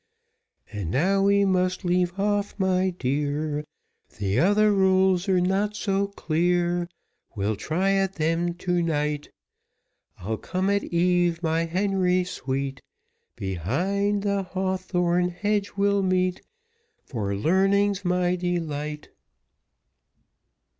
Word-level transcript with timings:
"And 0.73 0.89
now 0.89 1.21
we 1.21 1.45
must 1.45 1.85
leave 1.85 2.19
off, 2.19 2.55
my 2.57 2.89
dear; 2.89 3.63
The 4.17 4.39
other 4.39 4.71
rules 4.73 5.29
are 5.29 5.39
not 5.39 5.75
so 5.75 6.07
clear, 6.07 6.89
We'll 7.35 7.55
try 7.55 7.91
at 7.91 8.13
them 8.15 8.55
to 8.55 8.81
night;" 8.81 9.29
"I'll 10.17 10.37
come 10.37 10.71
at 10.71 10.83
eve, 10.85 11.43
my 11.43 11.65
Henry 11.65 12.23
sweet; 12.23 12.81
Behind 13.35 14.23
the 14.23 14.41
hawthorn 14.41 15.29
hedge 15.29 15.73
we'll 15.77 16.01
meet, 16.01 16.41
For 17.05 17.35
learning's 17.35 18.03
my 18.03 18.35
delight." 18.35 19.09